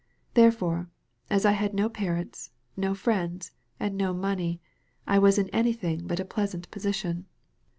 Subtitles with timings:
[0.33, 0.89] Therefore,
[1.29, 4.59] as I had no parents, no friends, and no money,
[5.05, 7.27] I was in anything but a pleasant position."